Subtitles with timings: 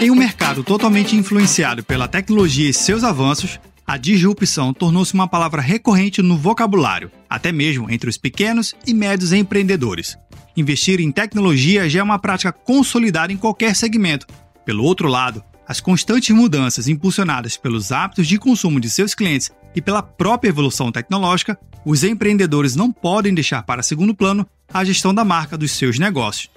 [0.00, 5.60] Em um mercado totalmente influenciado pela tecnologia e seus avanços, a disrupção tornou-se uma palavra
[5.60, 10.16] recorrente no vocabulário, até mesmo entre os pequenos e médios empreendedores.
[10.56, 14.26] Investir em tecnologia já é uma prática consolidada em qualquer segmento.
[14.64, 19.82] Pelo outro lado, as constantes mudanças impulsionadas pelos hábitos de consumo de seus clientes e
[19.82, 25.24] pela própria evolução tecnológica, os empreendedores não podem deixar para segundo plano a gestão da
[25.24, 26.48] marca dos seus negócios.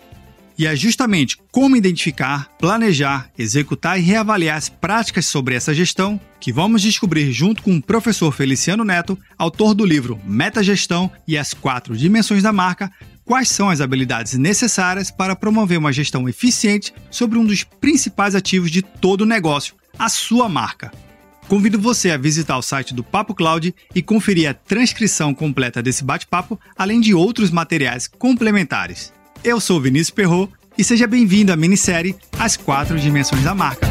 [0.57, 6.51] E é justamente como identificar, planejar, executar e reavaliar as práticas sobre essa gestão que
[6.51, 11.95] vamos descobrir junto com o professor Feliciano Neto, autor do livro Metagestão e as Quatro
[11.95, 12.91] Dimensões da Marca,
[13.23, 18.71] quais são as habilidades necessárias para promover uma gestão eficiente sobre um dos principais ativos
[18.71, 20.91] de todo o negócio, a sua marca.
[21.47, 26.03] Convido você a visitar o site do Papo Cloud e conferir a transcrição completa desse
[26.03, 29.13] bate-papo, além de outros materiais complementares.
[29.43, 33.87] Eu sou Vinícius Perro e seja bem-vindo à minissérie As Quatro Dimensões da Marca.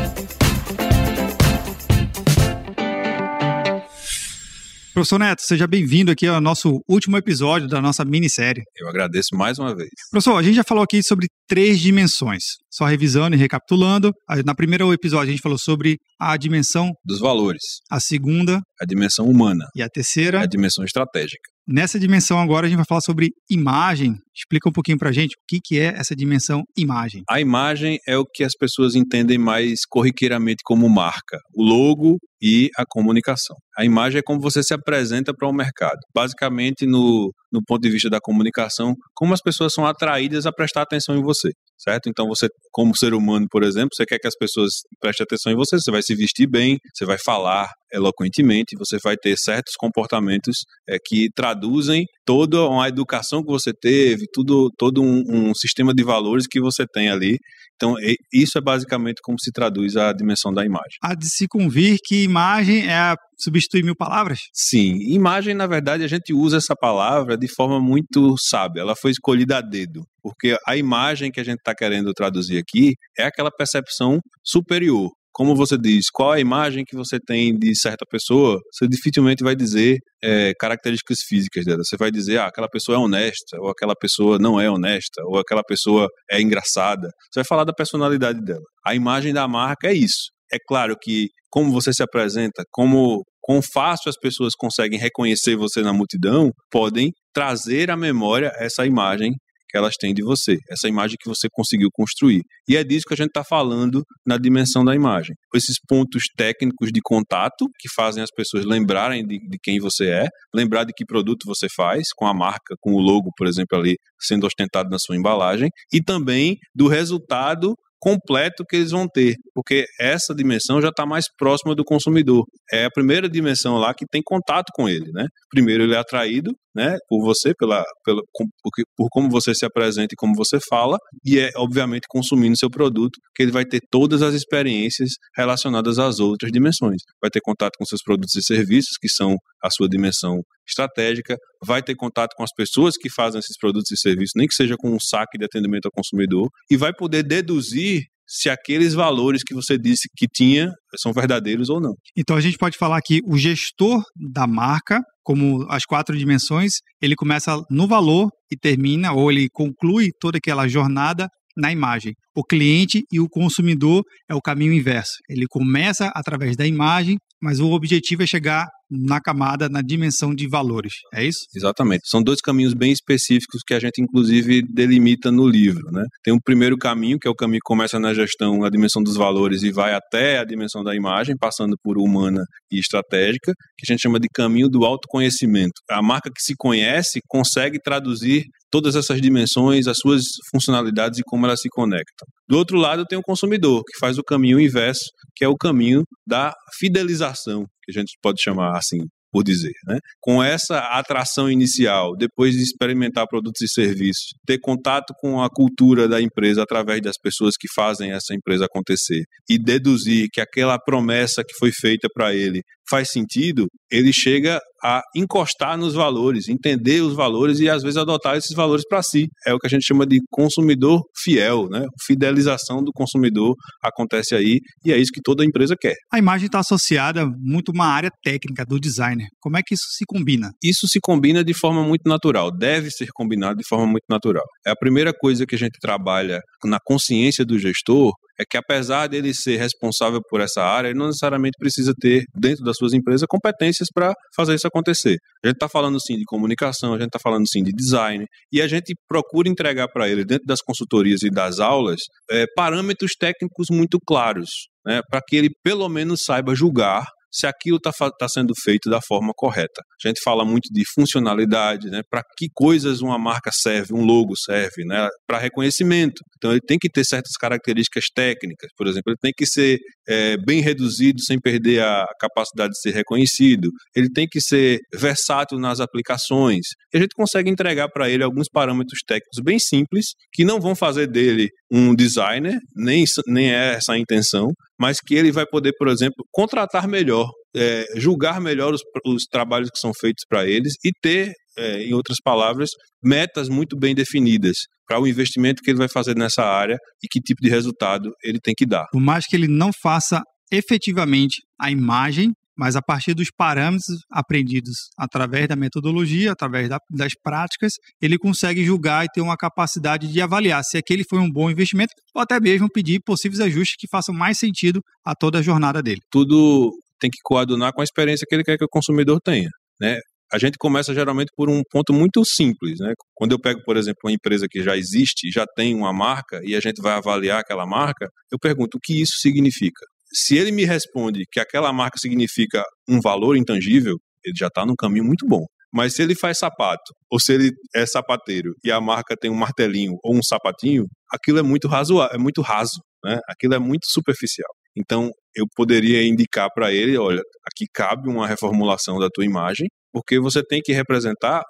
[4.97, 8.62] Professor Neto, seja bem-vindo aqui ao nosso último episódio da nossa minissérie.
[8.75, 9.91] Eu agradeço mais uma vez.
[10.11, 12.44] Professor, a gente já falou aqui sobre três dimensões.
[12.72, 14.11] Só revisando e recapitulando,
[14.42, 17.61] na primeiro episódio a gente falou sobre a dimensão dos valores.
[17.91, 19.67] A segunda, a dimensão humana.
[19.77, 21.50] E a terceira, a dimensão estratégica.
[21.69, 24.14] Nessa dimensão agora a gente vai falar sobre imagem.
[24.33, 27.25] Explica um pouquinho pra gente o que, que é essa dimensão imagem.
[27.28, 31.41] A imagem é o que as pessoas entendem mais corriqueiramente como marca.
[31.53, 33.56] O logo e a comunicação.
[33.77, 35.98] A imagem é como você se apresenta para o mercado.
[36.14, 40.83] Basicamente, no, no ponto de vista da comunicação, como as pessoas são atraídas a prestar
[40.83, 42.08] atenção em você certo?
[42.08, 45.57] Então você, como ser humano, por exemplo, você quer que as pessoas prestem atenção em
[45.57, 50.67] você, você vai se vestir bem, você vai falar eloquentemente, você vai ter certos comportamentos
[50.87, 56.05] é, que traduzem toda uma educação que você teve, tudo, todo um, um sistema de
[56.05, 57.39] valores que você tem ali.
[57.77, 57.95] Então,
[58.33, 60.99] isso é basicamente como se traduz a dimensão da imagem.
[61.03, 64.41] Há de se convir que imagem é substituir mil palavras?
[64.53, 69.11] Sim, imagem, na verdade, a gente usa essa palavra de forma muito sábia, ela foi
[69.11, 73.51] escolhida a dedo, porque a imagem que a gente está querendo traduzir aqui é aquela
[73.51, 78.89] percepção superior, como você diz, qual a imagem que você tem de certa pessoa, você
[78.89, 81.83] dificilmente vai dizer é, características físicas dela.
[81.85, 85.39] Você vai dizer, ah, aquela pessoa é honesta, ou aquela pessoa não é honesta, ou
[85.39, 87.09] aquela pessoa é engraçada.
[87.31, 88.65] Você vai falar da personalidade dela.
[88.87, 90.31] A imagem da marca é isso.
[90.51, 95.83] É claro que como você se apresenta, como quão fácil as pessoas conseguem reconhecer você
[95.83, 99.35] na multidão, podem trazer à memória essa imagem
[99.77, 102.42] elas têm de você, essa imagem que você conseguiu construir.
[102.69, 105.35] E é disso que a gente está falando na dimensão da imagem.
[105.55, 110.29] Esses pontos técnicos de contato que fazem as pessoas lembrarem de, de quem você é,
[110.55, 113.97] lembrar de que produto você faz, com a marca, com o logo, por exemplo, ali
[114.20, 119.85] sendo ostentado na sua embalagem, e também do resultado completo que eles vão ter, porque
[119.98, 122.45] essa dimensão já está mais próxima do consumidor.
[122.73, 125.27] É a primeira dimensão lá que tem contato com ele, né?
[125.51, 130.12] Primeiro ele é atraído, né, por você, pela, pela por, por como você se apresenta
[130.12, 134.20] e como você fala, e é obviamente consumindo seu produto que ele vai ter todas
[134.20, 137.00] as experiências relacionadas às outras dimensões.
[137.20, 141.82] Vai ter contato com seus produtos e serviços, que são a sua dimensão estratégica, vai
[141.82, 144.91] ter contato com as pessoas que fazem esses produtos e serviços, nem que seja com
[144.91, 149.79] um saque de atendimento ao consumidor, e vai poder deduzir se aqueles valores que você
[149.79, 151.94] disse que tinha são verdadeiros ou não.
[152.17, 157.17] Então a gente pode falar que o gestor da marca, como as quatro dimensões, ele
[157.17, 162.14] começa no valor e termina, ou ele conclui toda aquela jornada na imagem.
[162.32, 165.15] O cliente e o consumidor é o caminho inverso.
[165.29, 170.49] Ele começa através da imagem, mas o objetivo é chegar na camada, na dimensão de
[170.49, 170.93] valores.
[171.12, 171.41] É isso?
[171.55, 172.08] Exatamente.
[172.08, 175.91] São dois caminhos bem específicos que a gente, inclusive, delimita no livro.
[175.91, 176.05] Né?
[176.23, 179.17] Tem um primeiro caminho, que é o caminho que começa na gestão, na dimensão dos
[179.17, 183.93] valores e vai até a dimensão da imagem, passando por humana e estratégica, que a
[183.93, 185.81] gente chama de caminho do autoconhecimento.
[185.91, 191.47] A marca que se conhece consegue traduzir todas essas dimensões, as suas funcionalidades e como
[191.47, 192.27] elas se conectam.
[192.49, 196.05] Do outro lado, tem o consumidor, que faz o caminho inverso, que é o caminho
[196.27, 198.99] da fidelização, que a gente pode chamar assim,
[199.37, 199.73] por dizer.
[199.87, 199.99] Né?
[200.21, 206.09] Com essa atração inicial, depois de experimentar produtos e serviços, ter contato com a cultura
[206.09, 211.43] da empresa através das pessoas que fazem essa empresa acontecer e deduzir que aquela promessa
[211.47, 217.14] que foi feita para ele faz sentido, ele chega a encostar nos valores, entender os
[217.14, 219.26] valores e às vezes adotar esses valores para si.
[219.46, 221.87] É o que a gente chama de consumidor fiel, né?
[222.06, 225.94] Fidelização do consumidor acontece aí e é isso que toda empresa quer.
[226.12, 229.26] A imagem está associada muito a uma área técnica do designer.
[229.40, 230.50] Como é que isso se combina?
[230.62, 234.44] Isso se combina de forma muito natural, deve ser combinado de forma muito natural.
[234.67, 239.06] É a primeira coisa que a gente trabalha na consciência do gestor é que apesar
[239.06, 243.27] dele ser responsável por essa área, ele não necessariamente precisa ter dentro das suas empresas
[243.29, 245.17] competências para fazer isso acontecer.
[245.44, 248.61] A gente está falando sim de comunicação, a gente está falando sim de design, e
[248.61, 252.00] a gente procura entregar para ele, dentro das consultorias e das aulas,
[252.31, 254.50] é, parâmetros técnicos muito claros,
[254.85, 257.06] né, para que ele pelo menos saiba julgar
[257.37, 259.83] se aquilo está tá sendo feito da forma correta.
[260.03, 262.00] A gente fala muito de funcionalidade, né?
[262.11, 265.09] Para que coisas uma marca serve, um logo serve, né?
[265.27, 266.23] Para reconhecimento.
[266.37, 269.79] Então ele tem que ter certas características técnicas, por exemplo, ele tem que ser
[270.09, 273.69] é, bem reduzido sem perder a capacidade de ser reconhecido.
[273.94, 276.67] Ele tem que ser versátil nas aplicações.
[276.93, 280.75] E a gente consegue entregar para ele alguns parâmetros técnicos bem simples que não vão
[280.75, 285.73] fazer dele um designer, nem, nem é essa a intenção, mas que ele vai poder,
[285.78, 290.75] por exemplo, contratar melhor, é, julgar melhor os, os, trabalhos que são feitos para eles
[290.84, 292.70] e ter, é, em outras palavras,
[293.02, 294.56] metas muito bem definidas
[294.87, 298.38] para o investimento que ele vai fazer nessa área e que tipo de resultado ele
[298.40, 298.87] tem que dar.
[298.93, 300.20] Por mais que ele não faça
[300.52, 307.12] efetivamente a imagem, mas a partir dos parâmetros aprendidos através da metodologia, através da, das
[307.23, 311.50] práticas, ele consegue julgar e ter uma capacidade de avaliar se aquele foi um bom
[311.50, 315.82] investimento ou até mesmo pedir possíveis ajustes que façam mais sentido a toda a jornada
[315.82, 316.00] dele.
[316.11, 319.50] Tudo tem que coadunar com a experiência que ele quer que o consumidor tenha,
[319.81, 319.99] né?
[320.32, 322.94] A gente começa geralmente por um ponto muito simples, né?
[323.14, 326.56] Quando eu pego, por exemplo, uma empresa que já existe, já tem uma marca e
[326.56, 330.64] a gente vai avaliar aquela marca, eu pergunto o que isso significa se ele me
[330.64, 335.44] responde que aquela marca significa um valor intangível, ele já está num caminho muito bom.
[335.73, 339.35] Mas se ele faz sapato, ou se ele é sapateiro e a marca tem um
[339.35, 343.19] martelinho ou um sapatinho, aquilo é muito raso, é muito raso, né?
[343.29, 344.50] Aquilo é muito superficial.
[344.76, 350.20] Então, eu poderia indicar para ele, olha, aqui cabe uma reformulação da tua imagem, porque
[350.20, 351.43] você tem que representar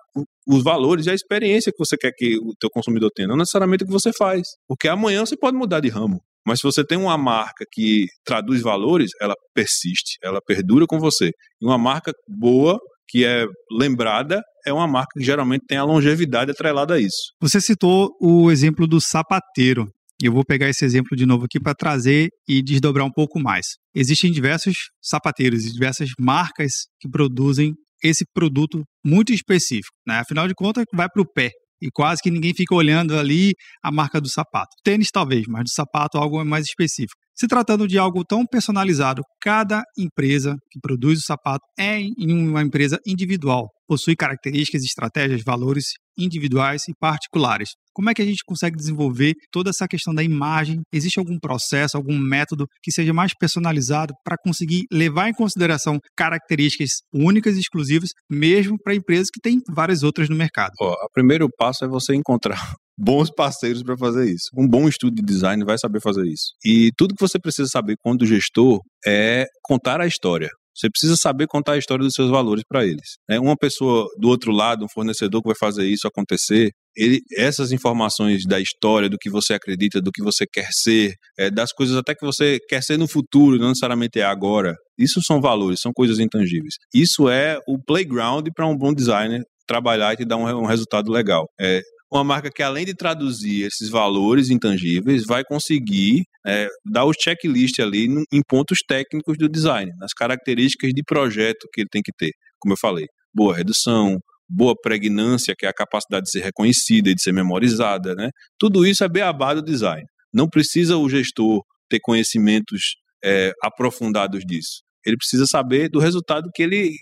[0.46, 3.82] os valores e a experiência que você quer que o teu consumidor tenha, não necessariamente
[3.82, 6.20] o que você faz, porque amanhã você pode mudar de ramo.
[6.46, 11.30] Mas se você tem uma marca que traduz valores, ela persiste, ela perdura com você.
[11.60, 12.78] E uma marca boa,
[13.08, 17.32] que é lembrada, é uma marca que geralmente tem a longevidade atrelada a isso.
[17.40, 19.86] Você citou o exemplo do sapateiro.
[20.22, 23.66] Eu vou pegar esse exemplo de novo aqui para trazer e desdobrar um pouco mais.
[23.94, 29.94] Existem diversos sapateiros e diversas marcas que produzem esse produto muito específico.
[30.06, 30.18] Né?
[30.18, 33.52] Afinal de contas, vai para o pé e quase que ninguém fica olhando ali
[33.82, 34.74] a marca do sapato.
[34.82, 37.25] Tênis talvez, mas do sapato algo mais específico.
[37.38, 42.98] Se tratando de algo tão personalizado, cada empresa que produz o sapato é uma empresa
[43.06, 45.84] individual, possui características, estratégias, valores
[46.16, 47.72] individuais e particulares.
[47.92, 50.80] Como é que a gente consegue desenvolver toda essa questão da imagem?
[50.90, 57.02] Existe algum processo, algum método que seja mais personalizado para conseguir levar em consideração características
[57.12, 60.72] únicas e exclusivas, mesmo para empresas que têm várias outras no mercado?
[60.80, 64.48] o primeiro passo é você encontrar bons parceiros para fazer isso.
[64.56, 66.52] Um bom estudo de design vai saber fazer isso.
[66.64, 70.48] E tudo que você precisa saber quando gestor é contar a história.
[70.76, 73.16] Você precisa saber contar a história dos seus valores para eles.
[73.30, 77.72] É uma pessoa do outro lado, um fornecedor que vai fazer isso acontecer, ele, essas
[77.72, 81.96] informações da história, do que você acredita, do que você quer ser, é, das coisas
[81.96, 84.74] até que você quer ser no futuro, não necessariamente é agora.
[84.98, 86.74] Isso são valores, são coisas intangíveis.
[86.94, 91.10] Isso é o playground para um bom designer trabalhar e te dar um, um resultado
[91.10, 91.46] legal.
[91.60, 97.12] É, uma marca que, além de traduzir esses valores intangíveis, vai conseguir é, dar o
[97.12, 102.12] checklist ali em pontos técnicos do design, nas características de projeto que ele tem que
[102.16, 102.30] ter.
[102.58, 107.14] Como eu falei, boa redução, boa pregnância, que é a capacidade de ser reconhecida e
[107.14, 108.30] de ser memorizada, né?
[108.58, 110.04] Tudo isso é beabá do design.
[110.32, 114.82] Não precisa o gestor ter conhecimentos é, aprofundados disso.
[115.04, 116.92] Ele precisa saber do resultado que ele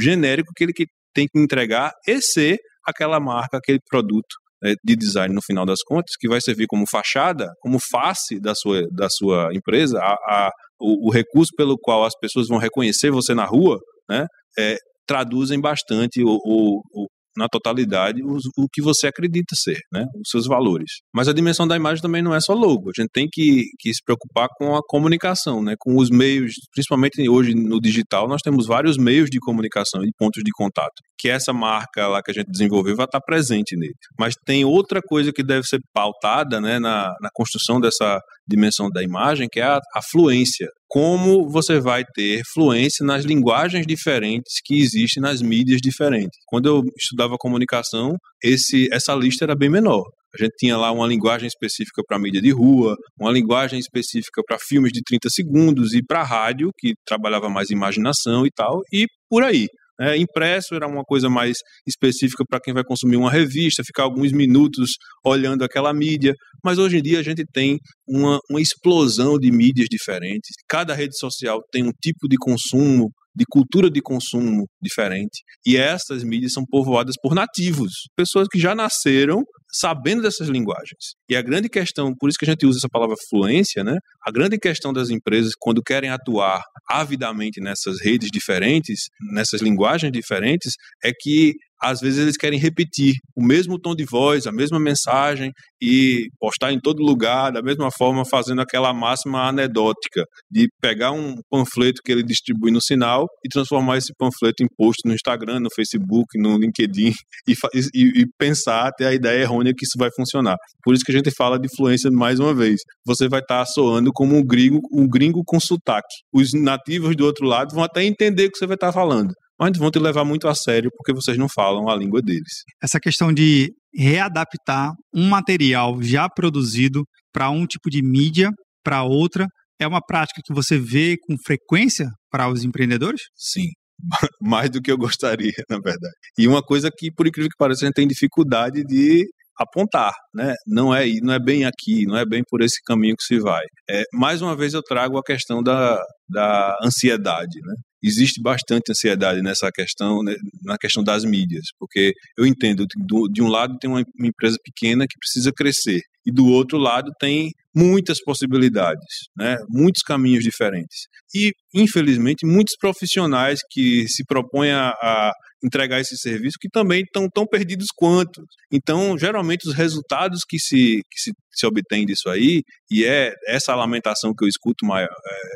[0.00, 0.72] genérico que ele
[1.14, 5.82] tem que entregar e ser aquela marca, aquele produto né, de design no final das
[5.82, 10.50] contas, que vai servir como fachada, como face da sua, da sua empresa, a, a
[10.80, 13.78] o, o, recurso pelo qual as pessoas vão reconhecer você na rua,
[14.08, 14.26] né,
[14.58, 17.06] é, traduzem bastante o, o,
[17.36, 20.06] na totalidade o, que você acredita ser, né?
[20.16, 21.00] os seus valores.
[21.12, 23.92] Mas a dimensão da imagem também não é só logo, a gente tem que, que
[23.92, 25.74] se preocupar com a comunicação, né?
[25.78, 30.42] com os meios, principalmente hoje no digital, nós temos vários meios de comunicação e pontos
[30.44, 33.94] de contato, que essa marca lá que a gente desenvolveu vai estar presente nele.
[34.18, 39.02] Mas tem outra coisa que deve ser pautada né, na, na construção dessa dimensão da
[39.02, 44.80] imagem, que é a, a fluência como você vai ter fluência nas linguagens diferentes que
[44.80, 46.38] existem nas mídias diferentes.
[46.46, 50.04] Quando eu estudava comunicação, esse, essa lista era bem menor.
[50.34, 54.58] A gente tinha lá uma linguagem específica para mídia de rua, uma linguagem específica para
[54.58, 59.44] filmes de 30 segundos e para rádio, que trabalhava mais imaginação e tal, e por
[59.44, 59.66] aí.
[60.00, 64.32] É, impresso era uma coisa mais específica para quem vai consumir uma revista, ficar alguns
[64.32, 64.90] minutos
[65.24, 66.34] olhando aquela mídia.
[66.64, 67.78] Mas hoje em dia a gente tem
[68.08, 70.50] uma, uma explosão de mídias diferentes.
[70.68, 75.42] Cada rede social tem um tipo de consumo, de cultura de consumo diferente.
[75.66, 79.42] E essas mídias são povoadas por nativos, pessoas que já nasceram
[79.74, 81.16] sabendo dessas linguagens.
[81.28, 83.98] E a grande questão, por isso que a gente usa essa palavra fluência, né?
[84.24, 90.74] A grande questão das empresas quando querem atuar avidamente nessas redes diferentes, nessas linguagens diferentes,
[91.02, 95.52] é que às vezes eles querem repetir o mesmo tom de voz, a mesma mensagem
[95.80, 101.36] e postar em todo lugar, da mesma forma, fazendo aquela máxima anedótica de pegar um
[101.50, 105.68] panfleto que ele distribui no sinal e transformar esse panfleto em post no Instagram, no
[105.74, 107.12] Facebook, no LinkedIn
[107.46, 107.52] e,
[107.94, 110.56] e, e pensar, ter a ideia errônea que isso vai funcionar.
[110.82, 112.80] Por isso que a gente fala de influência mais uma vez.
[113.06, 116.14] Você vai estar soando como um gringo, um gringo com sotaque.
[116.32, 119.76] Os nativos do outro lado vão até entender o que você vai estar falando mas
[119.76, 122.62] vão te levar muito a sério porque vocês não falam a língua deles.
[122.82, 128.50] Essa questão de readaptar um material já produzido para um tipo de mídia
[128.82, 129.46] para outra
[129.80, 133.22] é uma prática que você vê com frequência para os empreendedores?
[133.34, 133.68] Sim,
[134.40, 136.14] mais do que eu gostaria, na verdade.
[136.38, 140.54] E uma coisa que, por incrível que pareça, a gente tem dificuldade de apontar, né?
[140.66, 143.64] Não é não é bem aqui, não é bem por esse caminho que se vai.
[143.88, 147.74] É, mais uma vez eu trago a questão da, da ansiedade, né?
[148.06, 152.98] Existe bastante ansiedade nessa questão, né, na questão das mídias, porque eu entendo que
[153.32, 157.52] de um lado tem uma empresa pequena que precisa crescer e do outro lado tem
[157.74, 159.56] muitas possibilidades, né?
[159.68, 161.06] muitos caminhos diferentes.
[161.34, 165.32] E, infelizmente, muitos profissionais que se propõem a, a
[165.64, 168.44] entregar esse serviço que também estão tão perdidos quanto.
[168.70, 173.74] Então, geralmente, os resultados que se, que se, se obtém disso aí, e é essa
[173.74, 175.08] lamentação que eu escuto mais, é,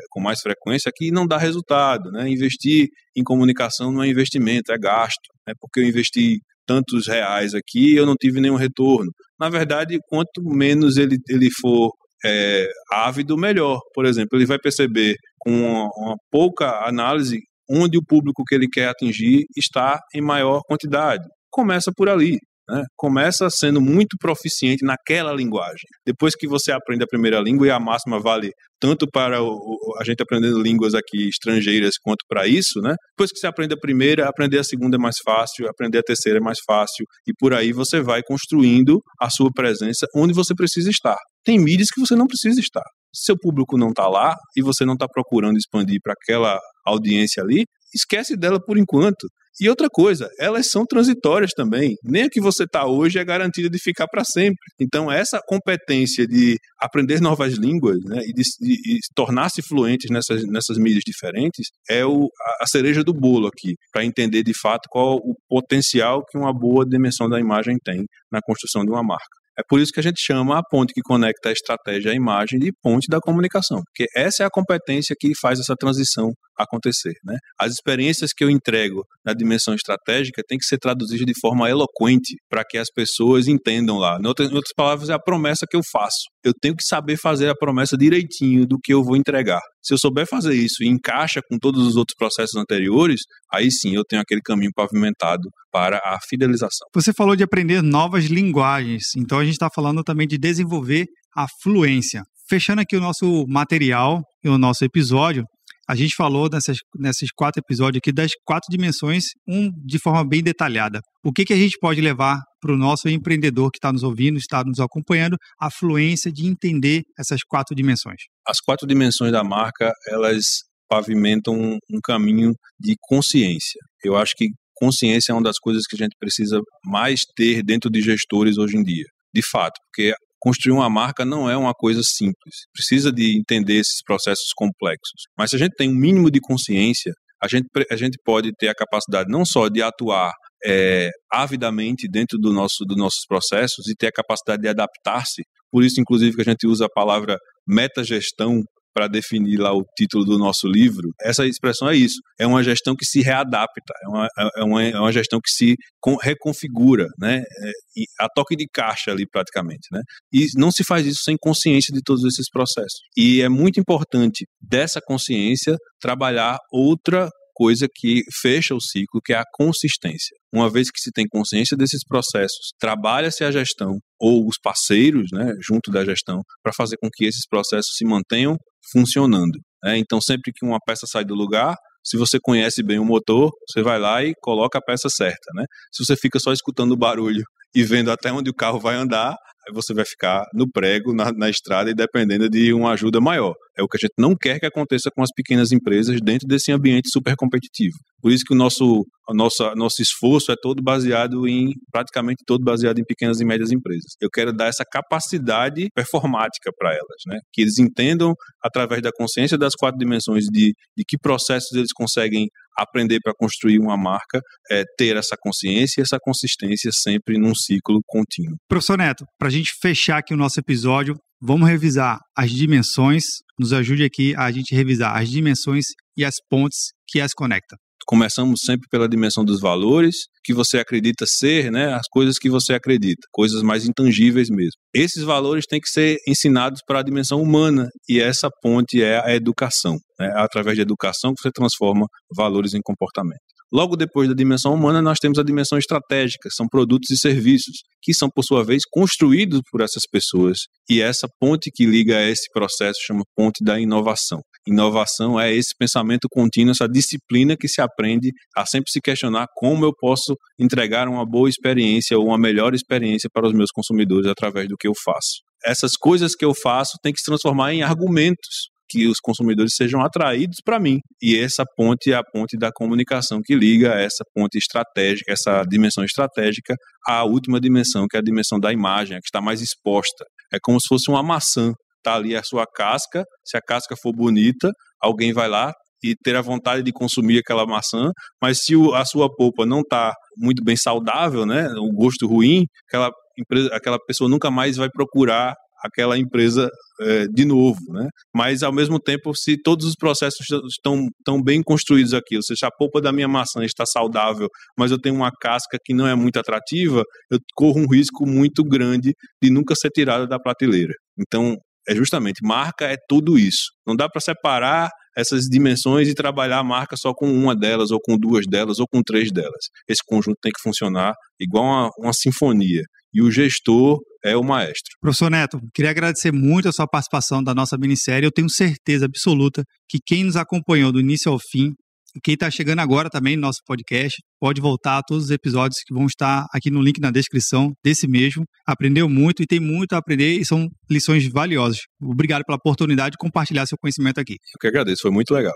[0.09, 2.11] com mais frequência, é que não dá resultado.
[2.11, 2.29] Né?
[2.29, 5.29] Investir em comunicação não é investimento, é gasto.
[5.47, 5.53] Né?
[5.59, 6.39] Porque eu investi
[6.69, 9.11] tantos reais aqui eu não tive nenhum retorno.
[9.39, 11.91] Na verdade, quanto menos ele, ele for
[12.23, 13.79] é, ávido, melhor.
[13.93, 17.39] Por exemplo, ele vai perceber com uma, uma pouca análise
[17.69, 21.23] onde o público que ele quer atingir está em maior quantidade.
[21.51, 22.37] Começa por ali.
[22.69, 22.83] Né?
[22.95, 25.87] Começa sendo muito proficiente naquela linguagem.
[26.05, 30.03] Depois que você aprende a primeira língua, e a máxima vale tanto para o, a
[30.03, 32.95] gente aprendendo línguas aqui estrangeiras quanto para isso, né?
[33.17, 36.37] Depois que você aprende a primeira, aprender a segunda é mais fácil, aprender a terceira
[36.37, 40.89] é mais fácil, e por aí você vai construindo a sua presença onde você precisa
[40.89, 41.17] estar.
[41.43, 42.85] Tem mídias que você não precisa estar.
[43.13, 47.43] Se seu público não está lá e você não está procurando expandir para aquela audiência
[47.43, 49.27] ali, esquece dela por enquanto.
[49.61, 51.95] E outra coisa, elas são transitórias também.
[52.01, 54.55] Nem a que você está hoje é garantida de ficar para sempre.
[54.79, 60.77] Então, essa competência de aprender novas línguas né, e de, de, tornar-se fluentes nessas, nessas
[60.77, 62.29] mídias diferentes é o,
[62.61, 66.85] a cereja do bolo aqui, para entender de fato qual o potencial que uma boa
[66.85, 69.39] dimensão da imagem tem na construção de uma marca.
[69.59, 72.57] É por isso que a gente chama a ponte que conecta a estratégia à imagem
[72.57, 76.31] de ponte da comunicação, porque essa é a competência que faz essa transição
[76.63, 77.13] acontecer.
[77.23, 77.37] Né?
[77.59, 82.35] As experiências que eu entrego na dimensão estratégica têm que ser traduzidas de forma eloquente
[82.49, 84.17] para que as pessoas entendam lá.
[84.21, 86.29] Em outras, em outras palavras, é a promessa que eu faço.
[86.43, 89.61] Eu tenho que saber fazer a promessa direitinho do que eu vou entregar.
[89.81, 93.95] Se eu souber fazer isso e encaixa com todos os outros processos anteriores, aí sim
[93.95, 96.87] eu tenho aquele caminho pavimentado para a fidelização.
[96.93, 101.45] Você falou de aprender novas linguagens, então a gente está falando também de desenvolver a
[101.61, 102.23] fluência.
[102.49, 105.45] Fechando aqui o nosso material e o nosso episódio,
[105.89, 110.43] a gente falou nessas, nesses quatro episódios aqui das quatro dimensões, um de forma bem
[110.43, 111.01] detalhada.
[111.25, 114.37] O que, que a gente pode levar para o nosso empreendedor que está nos ouvindo,
[114.37, 118.21] está nos acompanhando, a fluência de entender essas quatro dimensões?
[118.47, 120.43] As quatro dimensões da marca, elas
[120.87, 123.81] pavimentam um, um caminho de consciência.
[124.03, 127.89] Eu acho que consciência é uma das coisas que a gente precisa mais ter dentro
[127.89, 129.05] de gestores hoje em dia.
[129.33, 132.65] De fato, porque construir uma marca não é uma coisa simples.
[132.73, 135.23] Precisa de entender esses processos complexos.
[135.37, 138.67] Mas se a gente tem um mínimo de consciência, a gente, a gente pode ter
[138.67, 140.31] a capacidade não só de atuar
[140.65, 145.43] é, avidamente dentro do nosso, dos nossos processos e ter a capacidade de adaptar-se.
[145.71, 148.61] Por isso, inclusive, que a gente usa a palavra metagestão
[148.99, 152.19] para definir lá o título do nosso livro, essa expressão é isso.
[152.37, 154.27] É uma gestão que se readapta, é uma,
[154.57, 155.77] é uma, é uma gestão que se
[156.21, 157.37] reconfigura, né?
[157.37, 157.71] É,
[158.19, 160.01] a toque de caixa ali praticamente, né?
[160.33, 162.99] E não se faz isso sem consciência de todos esses processos.
[163.15, 167.29] E é muito importante dessa consciência trabalhar outra
[167.59, 170.33] coisa que fecha o ciclo, que é a consistência.
[170.53, 175.53] Uma vez que se tem consciência desses processos, trabalha-se a gestão ou os parceiros, né,
[175.61, 178.55] junto da gestão, para fazer com que esses processos se mantenham
[178.91, 179.59] funcionando.
[179.83, 179.97] Né?
[179.97, 183.81] Então, sempre que uma peça sai do lugar, se você conhece bem o motor, você
[183.81, 185.65] vai lá e coloca a peça certa, né?
[185.91, 187.43] Se você fica só escutando o barulho
[187.75, 189.35] e vendo até onde o carro vai andar,
[189.73, 193.53] você vai ficar no prego, na, na, estrada e dependendo de uma ajuda maior.
[193.77, 196.71] É o que a gente não quer que aconteça com as pequenas empresas dentro desse
[196.71, 197.95] ambiente super competitivo.
[198.21, 202.63] Por isso que o nosso, a nossa, nosso esforço é todo baseado em, praticamente todo
[202.63, 204.15] baseado em pequenas e médias empresas.
[204.19, 207.39] Eu quero dar essa capacidade performática para elas, né?
[207.53, 212.47] Que eles entendam, através da consciência das quatro dimensões, de, de que processos eles conseguem
[212.81, 217.99] aprender para construir uma marca, é, ter essa consciência e essa consistência sempre num ciclo
[218.07, 218.57] contínuo.
[218.67, 223.23] Professor Neto, para a gente fechar aqui o nosso episódio, vamos revisar as dimensões,
[223.57, 225.85] nos ajude aqui a gente revisar as dimensões
[226.17, 227.77] e as pontes que as conectam.
[228.05, 232.73] Começamos sempre pela dimensão dos valores, que você acredita ser, né, as coisas que você
[232.73, 234.79] acredita, coisas mais intangíveis mesmo.
[234.93, 239.35] Esses valores têm que ser ensinados para a dimensão humana e essa ponte é a
[239.35, 239.97] educação.
[240.19, 243.48] É através da educação que você transforma valores em comportamento.
[243.71, 248.13] Logo depois da dimensão humana, nós temos a dimensão estratégica, são produtos e serviços, que
[248.13, 250.57] são, por sua vez, construídos por essas pessoas.
[250.89, 254.41] E essa ponte que liga a esse processo chama ponte da inovação.
[254.67, 259.85] Inovação é esse pensamento contínuo, essa disciplina que se aprende a sempre se questionar como
[259.85, 264.67] eu posso entregar uma boa experiência ou uma melhor experiência para os meus consumidores através
[264.67, 265.41] do que eu faço.
[265.63, 270.01] Essas coisas que eu faço têm que se transformar em argumentos que os consumidores sejam
[270.01, 270.99] atraídos para mim.
[271.21, 276.03] E essa ponte é a ponte da comunicação que liga essa ponte estratégica, essa dimensão
[276.03, 276.75] estratégica,
[277.07, 280.25] à última dimensão, que é a dimensão da imagem, que está mais exposta.
[280.53, 281.71] É como se fosse uma maçã.
[281.97, 286.35] Está ali a sua casca, se a casca for bonita, alguém vai lá e ter
[286.35, 288.09] a vontade de consumir aquela maçã,
[288.41, 293.11] mas se a sua polpa não está muito bem saudável, né, o gosto ruim, aquela,
[293.37, 296.69] empresa, aquela pessoa nunca mais vai procurar aquela empresa
[297.01, 298.07] é, de novo, né?
[298.35, 302.67] Mas ao mesmo tempo, se todos os processos estão tão bem construídos aqui, ou seja,
[302.67, 306.15] a polpa da minha maçã está saudável, mas eu tenho uma casca que não é
[306.15, 310.93] muito atrativa, eu corro um risco muito grande de nunca ser tirada da prateleira.
[311.19, 311.55] Então,
[311.87, 313.71] é justamente marca é tudo isso.
[313.87, 317.99] Não dá para separar essas dimensões e trabalhar a marca só com uma delas, ou
[318.01, 319.65] com duas delas, ou com três delas.
[319.87, 322.83] Esse conjunto tem que funcionar igual uma, uma sinfonia.
[323.13, 324.95] E o gestor é o maestro.
[325.01, 328.25] Professor Neto, queria agradecer muito a sua participação da nossa minissérie.
[328.25, 331.73] Eu tenho certeza absoluta que quem nos acompanhou do início ao fim
[332.15, 335.81] e quem está chegando agora também no nosso podcast pode voltar a todos os episódios
[335.85, 338.45] que vão estar aqui no link na descrição desse mesmo.
[338.67, 341.79] Aprendeu muito e tem muito a aprender e são lições valiosas.
[342.01, 344.33] Obrigado pela oportunidade de compartilhar seu conhecimento aqui.
[344.33, 345.53] Eu que agradeço, foi muito legal.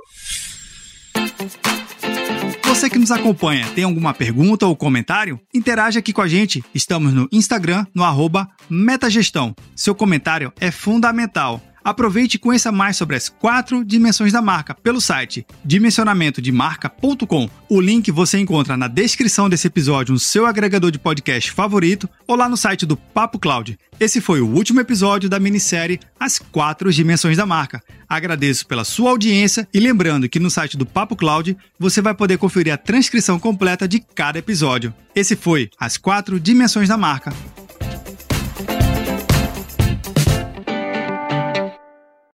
[2.73, 5.39] Você que nos acompanha, tem alguma pergunta ou comentário?
[5.53, 6.63] Interaja aqui com a gente.
[6.73, 9.55] Estamos no Instagram, no arroba Metagestão.
[9.75, 11.61] Seu comentário é fundamental.
[11.83, 17.49] Aproveite e conheça mais sobre as quatro dimensões da marca pelo site dimensionamentodemarca.com.
[17.69, 22.35] O link você encontra na descrição desse episódio no seu agregador de podcast favorito ou
[22.35, 23.77] lá no site do Papo Cloud.
[23.99, 27.81] Esse foi o último episódio da minissérie As Quatro Dimensões da Marca.
[28.07, 32.37] Agradeço pela sua audiência e lembrando que no site do Papo Cloud você vai poder
[32.37, 34.93] conferir a transcrição completa de cada episódio.
[35.15, 37.33] Esse foi As Quatro Dimensões da Marca